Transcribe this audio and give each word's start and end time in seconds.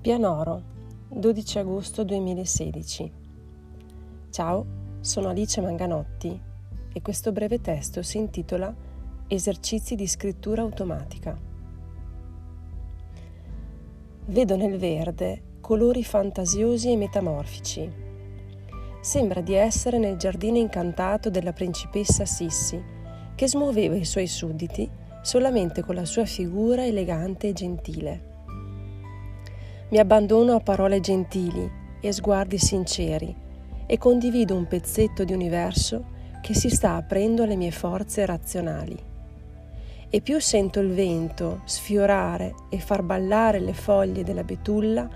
Pianoro, 0.00 0.62
12 1.08 1.58
agosto 1.58 2.02
2016. 2.02 3.12
Ciao, 4.30 4.66
sono 5.00 5.28
Alice 5.28 5.60
Manganotti 5.60 6.40
e 6.92 7.02
questo 7.02 7.30
breve 7.30 7.60
testo 7.60 8.02
si 8.02 8.16
intitola 8.16 8.74
Esercizi 9.26 9.94
di 9.94 10.06
scrittura 10.06 10.62
automatica. 10.62 11.38
Vedo 14.24 14.56
nel 14.56 14.78
verde 14.78 15.42
colori 15.60 16.02
fantasiosi 16.02 16.90
e 16.90 16.96
metamorfici. 16.96 17.92
Sembra 19.00 19.42
di 19.42 19.52
essere 19.52 19.98
nel 19.98 20.16
giardino 20.16 20.56
incantato 20.56 21.28
della 21.28 21.52
principessa 21.52 22.24
Sissi, 22.24 22.82
che 23.38 23.46
smuoveva 23.46 23.94
i 23.94 24.04
suoi 24.04 24.26
sudditi 24.26 24.90
solamente 25.22 25.84
con 25.84 25.94
la 25.94 26.04
sua 26.04 26.24
figura 26.24 26.84
elegante 26.84 27.46
e 27.46 27.52
gentile. 27.52 28.20
Mi 29.90 29.98
abbandono 29.98 30.56
a 30.56 30.58
parole 30.58 30.98
gentili 30.98 31.70
e 32.00 32.10
sguardi 32.10 32.58
sinceri 32.58 33.32
e 33.86 33.96
condivido 33.96 34.56
un 34.56 34.66
pezzetto 34.66 35.22
di 35.22 35.32
universo 35.32 36.06
che 36.42 36.52
si 36.52 36.68
sta 36.68 36.96
aprendo 36.96 37.44
alle 37.44 37.54
mie 37.54 37.70
forze 37.70 38.26
razionali 38.26 38.98
e 40.10 40.20
più 40.20 40.40
sento 40.40 40.80
il 40.80 40.92
vento 40.92 41.60
sfiorare 41.64 42.54
e 42.68 42.80
far 42.80 43.02
ballare 43.02 43.60
le 43.60 43.72
foglie 43.72 44.24
della 44.24 44.42
betulla, 44.42 45.08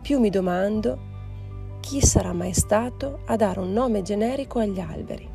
più 0.00 0.20
mi 0.20 0.30
domando 0.30 0.98
chi 1.80 2.00
sarà 2.00 2.32
mai 2.32 2.52
stato 2.52 3.22
a 3.26 3.34
dare 3.34 3.58
un 3.58 3.72
nome 3.72 4.02
generico 4.02 4.60
agli 4.60 4.78
alberi. 4.78 5.34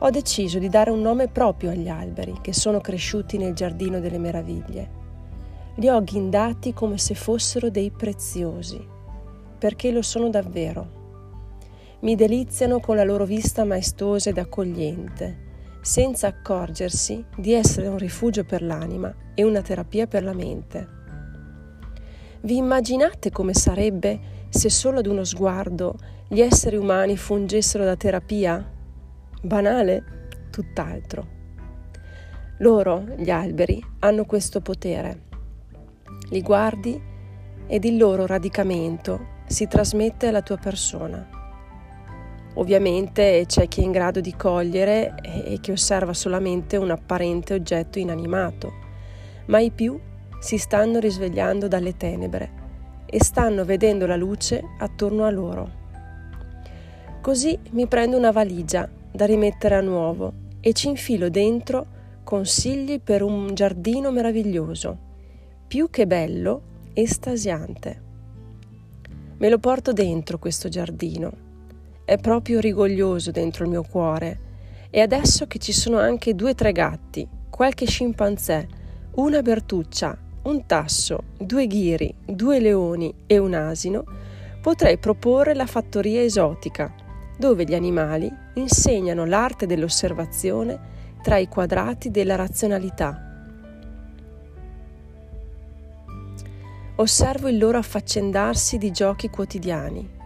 Ho 0.00 0.10
deciso 0.10 0.58
di 0.58 0.68
dare 0.68 0.90
un 0.90 1.00
nome 1.00 1.28
proprio 1.28 1.70
agli 1.70 1.88
alberi 1.88 2.38
che 2.40 2.52
sono 2.52 2.80
cresciuti 2.80 3.36
nel 3.36 3.54
giardino 3.54 3.98
delle 3.98 4.18
meraviglie. 4.18 4.90
Li 5.76 5.88
ho 5.88 6.02
ghindati 6.02 6.72
come 6.72 6.98
se 6.98 7.14
fossero 7.14 7.68
dei 7.68 7.90
preziosi, 7.90 8.84
perché 9.58 9.90
lo 9.90 10.02
sono 10.02 10.30
davvero. 10.30 10.96
Mi 12.00 12.14
deliziano 12.14 12.78
con 12.78 12.94
la 12.94 13.02
loro 13.04 13.24
vista 13.24 13.64
maestosa 13.64 14.30
ed 14.30 14.38
accogliente 14.38 15.46
senza 15.80 16.26
accorgersi 16.26 17.24
di 17.36 17.52
essere 17.52 17.86
un 17.86 17.98
rifugio 17.98 18.44
per 18.44 18.62
l'anima 18.62 19.14
e 19.34 19.42
una 19.42 19.62
terapia 19.62 20.06
per 20.06 20.22
la 20.22 20.34
mente. 20.34 20.86
Vi 22.42 22.56
immaginate 22.56 23.30
come 23.30 23.54
sarebbe 23.54 24.20
se 24.48 24.70
solo 24.70 24.98
ad 24.98 25.06
uno 25.06 25.24
sguardo 25.24 25.96
gli 26.28 26.40
esseri 26.40 26.76
umani 26.76 27.16
fungessero 27.16 27.84
da 27.84 27.96
terapia? 27.96 28.76
Banale? 29.42 30.04
Tutt'altro. 30.50 31.36
Loro, 32.58 33.04
gli 33.16 33.30
alberi, 33.30 33.80
hanno 34.00 34.24
questo 34.24 34.60
potere. 34.60 35.22
Li 36.30 36.42
guardi 36.42 37.00
ed 37.68 37.84
il 37.84 37.96
loro 37.96 38.26
radicamento 38.26 39.36
si 39.46 39.68
trasmette 39.68 40.26
alla 40.26 40.42
tua 40.42 40.56
persona. 40.56 41.24
Ovviamente 42.54 43.44
c'è 43.46 43.68
chi 43.68 43.80
è 43.82 43.84
in 43.84 43.92
grado 43.92 44.20
di 44.20 44.34
cogliere 44.34 45.14
e 45.22 45.58
che 45.60 45.70
osserva 45.70 46.12
solamente 46.12 46.76
un 46.76 46.90
apparente 46.90 47.54
oggetto 47.54 48.00
inanimato, 48.00 48.72
ma 49.46 49.60
i 49.60 49.70
più 49.70 49.98
si 50.40 50.58
stanno 50.58 50.98
risvegliando 50.98 51.68
dalle 51.68 51.96
tenebre 51.96 52.50
e 53.06 53.22
stanno 53.22 53.64
vedendo 53.64 54.06
la 54.06 54.16
luce 54.16 54.62
attorno 54.78 55.24
a 55.24 55.30
loro. 55.30 55.70
Così 57.20 57.56
mi 57.70 57.86
prendo 57.86 58.16
una 58.16 58.32
valigia 58.32 58.88
da 59.18 59.26
rimettere 59.26 59.74
a 59.74 59.80
nuovo 59.80 60.32
e 60.60 60.72
ci 60.74 60.86
infilo 60.86 61.28
dentro 61.28 61.86
consigli 62.22 63.00
per 63.00 63.22
un 63.22 63.52
giardino 63.52 64.12
meraviglioso, 64.12 64.96
più 65.66 65.90
che 65.90 66.06
bello, 66.06 66.62
estasiante. 66.92 68.02
Me 69.38 69.48
lo 69.48 69.58
porto 69.58 69.92
dentro 69.92 70.38
questo 70.38 70.68
giardino 70.68 71.46
è 72.04 72.16
proprio 72.16 72.60
rigoglioso 72.60 73.32
dentro 73.32 73.64
il 73.64 73.70
mio 73.70 73.82
cuore. 73.82 74.46
E 74.90 75.00
adesso 75.00 75.48
che 75.48 75.58
ci 75.58 75.72
sono 75.72 75.98
anche 75.98 76.36
due 76.36 76.50
o 76.50 76.54
tre 76.54 76.70
gatti, 76.70 77.28
qualche 77.50 77.86
scimpanzé, 77.86 78.68
una 79.16 79.42
bertuccia, 79.42 80.16
un 80.44 80.64
tasso, 80.64 81.24
due 81.36 81.66
ghiri, 81.66 82.14
due 82.24 82.60
leoni 82.60 83.12
e 83.26 83.38
un 83.38 83.52
asino, 83.52 84.04
potrei 84.62 84.96
proporre 84.96 85.54
la 85.54 85.66
fattoria 85.66 86.22
esotica, 86.22 86.94
dove 87.38 87.64
gli 87.64 87.74
animali 87.74 88.30
insegnano 88.54 89.24
l'arte 89.24 89.66
dell'osservazione 89.66 90.96
tra 91.22 91.38
i 91.38 91.48
quadrati 91.48 92.10
della 92.10 92.34
razionalità. 92.34 93.22
Osservo 96.96 97.48
il 97.48 97.58
loro 97.58 97.78
affaccendarsi 97.78 98.76
di 98.76 98.90
giochi 98.90 99.30
quotidiani 99.30 100.16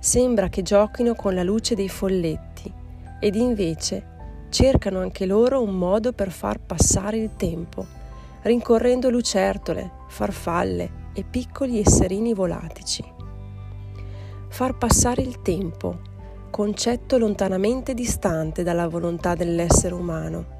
Sembra 0.00 0.48
che 0.48 0.62
giochino 0.62 1.14
con 1.14 1.34
la 1.34 1.42
luce 1.42 1.74
dei 1.74 1.90
folletti 1.90 2.72
ed 3.20 3.34
invece 3.34 4.46
cercano 4.48 4.98
anche 5.00 5.26
loro 5.26 5.62
un 5.62 5.76
modo 5.76 6.14
per 6.14 6.30
far 6.30 6.58
passare 6.58 7.18
il 7.18 7.36
tempo, 7.36 7.86
rincorrendo 8.40 9.10
lucertole, 9.10 9.90
farfalle 10.08 11.08
e 11.12 11.22
piccoli 11.22 11.80
esserini 11.80 12.32
volatici. 12.32 13.04
Far 14.48 14.78
passare 14.78 15.20
il 15.20 15.42
tempo, 15.42 16.00
concetto 16.50 17.16
lontanamente 17.16 17.94
distante 17.94 18.62
dalla 18.62 18.88
volontà 18.88 19.34
dell'essere 19.34 19.94
umano. 19.94 20.58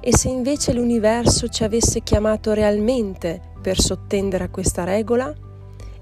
E 0.00 0.16
se 0.16 0.28
invece 0.28 0.72
l'universo 0.72 1.48
ci 1.48 1.64
avesse 1.64 2.02
chiamato 2.02 2.52
realmente 2.52 3.40
per 3.60 3.78
sottendere 3.78 4.44
a 4.44 4.48
questa 4.48 4.84
regola? 4.84 5.34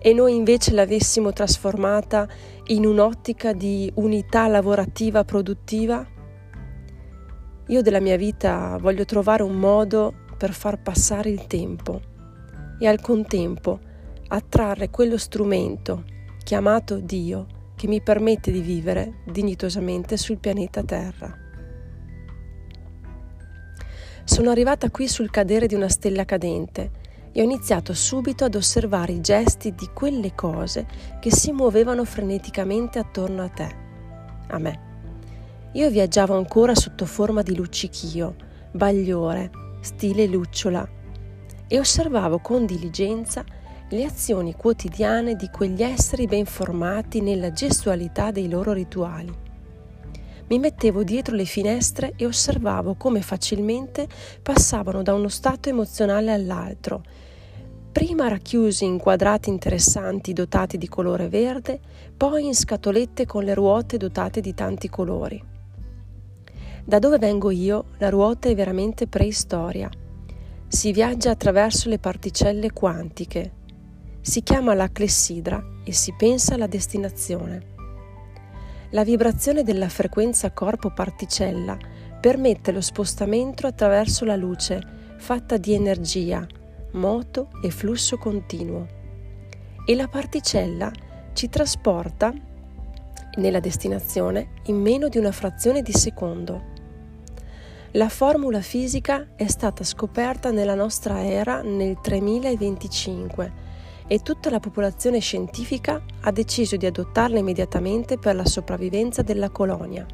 e 0.07 0.13
noi 0.13 0.35
invece 0.35 0.73
l'avessimo 0.73 1.33
trasformata 1.33 2.29
in 2.67 2.85
un'ottica 2.85 3.55
di 3.55 3.91
unità 3.95 4.47
lavorativa 4.49 5.25
produttiva? 5.25 6.07
Io 7.69 7.81
della 7.81 8.01
mia 8.01 8.19
vita 8.19 8.77
voglio 8.79 9.07
trovare 9.07 9.43
un 9.43 9.55
modo 9.55 10.13
per 10.37 10.53
far 10.53 10.83
passare 10.83 11.31
il 11.31 11.47
tempo 11.47 12.03
e 12.79 12.87
al 12.87 13.01
contempo 13.01 13.81
attrarre 14.29 14.91
quello 14.91 15.17
strumento 15.17 16.05
chiamato 16.45 16.97
Dio 16.99 17.47
che 17.85 17.91
mi 17.91 18.01
permette 18.01 18.51
di 18.51 18.63
vivere 18.63 19.17
dignitosamente 19.27 20.17
sul 20.17 20.39
pianeta 20.39 20.83
Terra. 20.83 21.37
Sono 24.25 24.49
arrivata 24.49 24.89
qui 24.89 25.07
sul 25.07 25.29
cadere 25.29 25.67
di 25.67 25.75
una 25.75 25.91
stella 25.91 26.25
cadente 26.25 26.91
e 27.31 27.43
ho 27.43 27.45
iniziato 27.45 27.93
subito 27.93 28.47
ad 28.47 28.55
osservare 28.55 29.13
i 29.13 29.21
gesti 29.21 29.75
di 29.75 29.91
quelle 29.93 30.35
cose 30.35 30.87
che 31.21 31.31
si 31.31 31.53
muovevano 31.53 32.07
freneticamente 32.07 32.99
attorno 32.99 33.43
a 33.43 33.49
te, 33.49 33.77
a 34.49 34.57
me. 34.57 34.81
Io 35.73 35.91
viaggiavo 35.91 36.35
ancora 36.35 36.75
sotto 36.75 37.05
forma 37.05 37.43
di 37.43 37.55
luccichio, 37.55 38.35
bagliore, 38.73 39.51
stile 39.83 40.25
lucciola 40.25 40.89
e 41.69 41.79
osservavo 41.79 42.39
con 42.39 42.65
diligenza 42.65 43.45
le 43.95 44.05
azioni 44.05 44.55
quotidiane 44.55 45.37
di 45.37 45.49
quegli 45.49 45.83
esseri 45.83 46.27
ben 46.27 46.45
formati 46.47 47.21
nella 47.21 47.53
gestualità 47.53 48.33
dei 48.33 48.49
loro 48.49 48.73
rituali. 48.73 49.33
Mi 50.49 50.59
mettevo 50.59 51.05
dietro 51.05 51.35
le 51.37 51.45
finestre 51.45 52.13
e 52.17 52.27
osservavo 52.27 52.97
come 52.97 53.23
facilmente 53.23 54.07
passavano 54.43 55.03
da 55.03 55.15
uno 55.15 55.29
stato 55.29 55.69
emozionale 55.69 56.33
all'altro, 56.33 57.03
prima 57.93 58.29
racchiusi 58.29 58.85
in 58.85 58.99
quadrati 58.99 59.49
interessanti 59.49 60.33
dotati 60.33 60.77
di 60.77 60.89
colore 60.89 61.29
verde, 61.29 61.81
poi 62.17 62.47
in 62.47 62.55
scatolette 62.55 63.25
con 63.25 63.45
le 63.45 63.55
ruote 63.55 63.97
dotate 63.97 64.41
di 64.41 64.53
tanti 64.53 64.91
colori. 64.91 65.43
Da 66.85 66.99
dove 66.99 67.19
vengo 67.19 67.51
io, 67.51 67.85
la 67.99 68.11
ruota 68.11 68.49
è 68.49 68.55
veramente 68.55 69.07
preistoria. 69.07 69.89
Si 70.67 70.93
viaggia 70.93 71.31
attraverso 71.31 71.89
le 71.89 71.99
particelle 71.99 72.73
quantiche. 72.73 73.63
Si 74.27 74.43
chiama 74.43 74.73
la 74.73 74.91
clessidra 74.91 75.63
e 75.85 75.93
si 75.93 76.15
pensa 76.17 76.55
alla 76.55 76.67
destinazione. 76.67 77.73
La 78.93 79.05
vibrazione 79.05 79.63
della 79.63 79.91
frequenza 79.91 80.51
corpo-particella 80.51 81.77
permette 82.23 82.73
lo 82.73 82.81
spostamento 82.81 83.67
attraverso 83.67 84.25
la 84.25 84.35
luce, 84.35 84.81
fatta 85.19 85.59
di 85.59 85.75
energia, 85.75 86.47
moto 86.93 87.51
e 87.63 87.69
flusso 87.69 88.17
continuo 88.17 88.87
e 89.85 89.95
la 89.95 90.09
particella 90.09 90.91
ci 91.35 91.51
trasporta 91.51 92.33
nella 93.37 93.61
destinazione 93.61 94.53
in 94.69 94.81
meno 94.81 95.09
di 95.09 95.19
una 95.19 95.33
frazione 95.33 95.83
di 95.83 95.93
secondo. 95.93 96.73
La 97.91 98.09
formula 98.09 98.63
fisica 98.63 99.33
è 99.37 99.49
stata 99.49 99.85
scoperta 99.85 100.51
nella 100.51 100.75
nostra 100.75 101.23
era 101.27 101.61
nel 101.61 102.01
3025 102.01 103.64
e 104.07 104.21
tutta 104.21 104.51
la 104.51 104.61
popolazione 104.61 105.19
scientifica 105.19 106.03
ha 106.21 106.31
deciso 106.31 106.77
di 106.77 106.87
adottarla 106.87 107.39
immediatamente 107.39 108.19
per 108.19 108.35
la 108.35 108.45
sopravvivenza 108.45 109.23
della 109.23 109.51
colonia. 109.51 110.07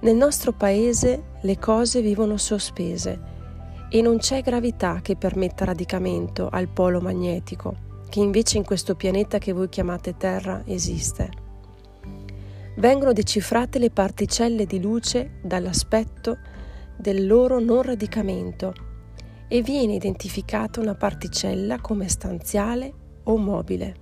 Nel 0.00 0.16
nostro 0.16 0.52
paese 0.52 1.22
le 1.40 1.58
cose 1.58 2.00
vivono 2.00 2.36
sospese 2.36 3.32
e 3.88 4.02
non 4.02 4.18
c'è 4.18 4.42
gravità 4.42 5.00
che 5.02 5.16
permetta 5.16 5.64
radicamento 5.64 6.48
al 6.50 6.68
polo 6.68 7.00
magnetico, 7.00 7.74
che 8.08 8.20
invece 8.20 8.58
in 8.58 8.64
questo 8.64 8.94
pianeta 8.94 9.38
che 9.38 9.52
voi 9.52 9.68
chiamate 9.68 10.16
Terra 10.16 10.62
esiste. 10.66 11.30
Vengono 12.76 13.12
decifrate 13.12 13.78
le 13.78 13.90
particelle 13.90 14.66
di 14.66 14.80
luce 14.80 15.38
dall'aspetto 15.42 16.38
del 16.96 17.26
loro 17.26 17.58
non 17.58 17.82
radicamento 17.82 18.83
e 19.54 19.62
viene 19.62 19.94
identificata 19.94 20.80
una 20.80 20.96
particella 20.96 21.80
come 21.80 22.08
stanziale 22.08 22.92
o 23.22 23.36
mobile. 23.36 23.94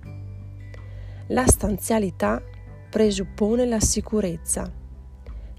La 1.27 1.45
stanzialità 1.45 2.41
presuppone 2.89 3.67
la 3.67 3.79
sicurezza, 3.79 4.67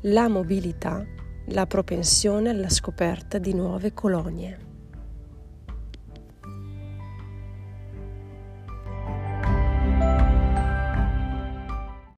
la 0.00 0.26
mobilità 0.26 1.06
la 1.49 1.67
propensione 1.67 2.50
alla 2.50 2.70
scoperta 2.70 3.38
di 3.38 3.55
nuove 3.55 3.93
colonie. 3.93 4.63